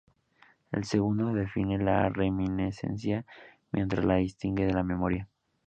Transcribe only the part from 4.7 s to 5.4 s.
la memoria.